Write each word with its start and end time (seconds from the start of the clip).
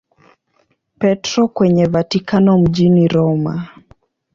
Petro 0.99 1.47
kwenye 1.47 1.85
Vatikano 1.85 2.57
mjini 2.57 3.07
Roma. 3.07 3.67